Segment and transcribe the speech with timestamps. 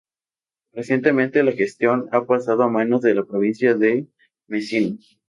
[0.73, 4.07] Recientemente, la gestión ha pasado a manos de la provincia de
[4.47, 4.97] Mesina.